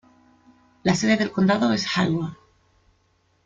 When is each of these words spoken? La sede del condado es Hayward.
La 0.83 0.95
sede 0.95 1.15
del 1.15 1.31
condado 1.31 1.71
es 1.73 1.85
Hayward. 1.95 2.35